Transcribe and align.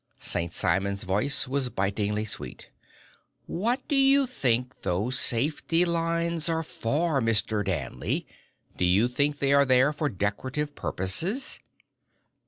St. 0.17 0.51
Simon's 0.51 1.03
voice 1.03 1.47
was 1.47 1.69
bitingly 1.69 2.25
sweet. 2.25 2.71
"What 3.45 3.87
do 3.87 3.95
you 3.95 4.25
think 4.25 4.81
those 4.81 5.19
safety 5.19 5.85
lines 5.85 6.49
are 6.49 6.63
for, 6.63 7.21
Mr. 7.21 7.63
Danley? 7.63 8.25
Do 8.77 8.83
you 8.85 9.07
think 9.07 9.37
they 9.37 9.53
are 9.53 9.93
for 9.93 10.09
decorative 10.09 10.73
purposes?" 10.73 11.59